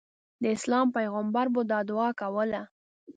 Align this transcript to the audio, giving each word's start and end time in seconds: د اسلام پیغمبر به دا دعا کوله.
د 0.41 0.43
اسلام 0.55 0.87
پیغمبر 0.97 1.45
به 1.53 1.61
دا 1.71 1.79
دعا 1.89 2.09
کوله. 2.21 2.61